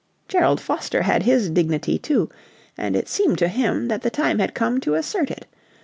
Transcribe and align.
Gerald 0.27 0.59
Foster 0.59 1.03
had 1.03 1.21
his 1.21 1.51
dignity, 1.51 1.99
too, 1.99 2.27
and 2.75 2.95
it 2.95 3.07
seemed 3.07 3.37
to 3.37 3.47
him 3.47 3.87
that 3.89 4.01
the 4.01 4.09
time 4.09 4.39
had 4.39 4.55
come 4.55 4.79
to 4.79 4.95
assert 4.95 5.29
it. 5.29 5.45